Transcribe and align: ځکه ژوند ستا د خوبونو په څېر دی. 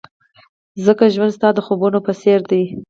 ځکه 0.85 1.03
ژوند 1.13 1.31
ستا 1.37 1.49
د 1.55 1.59
خوبونو 1.65 1.99
په 2.05 2.13
څېر 2.21 2.39
دی. 2.51 2.63